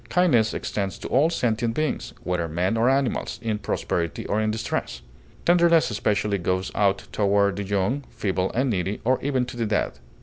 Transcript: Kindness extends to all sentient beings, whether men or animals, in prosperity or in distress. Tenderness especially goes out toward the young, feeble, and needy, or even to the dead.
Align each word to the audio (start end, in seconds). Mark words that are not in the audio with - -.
Kindness 0.09 0.55
extends 0.55 0.97
to 0.97 1.07
all 1.09 1.29
sentient 1.29 1.75
beings, 1.75 2.15
whether 2.23 2.47
men 2.47 2.75
or 2.75 2.89
animals, 2.89 3.37
in 3.43 3.59
prosperity 3.59 4.25
or 4.25 4.41
in 4.41 4.49
distress. 4.49 5.03
Tenderness 5.45 5.91
especially 5.91 6.39
goes 6.39 6.71
out 6.73 7.03
toward 7.11 7.57
the 7.57 7.63
young, 7.63 8.05
feeble, 8.09 8.51
and 8.53 8.67
needy, 8.71 8.99
or 9.03 9.19
even 9.21 9.45
to 9.45 9.55
the 9.55 9.67
dead. 9.67 9.99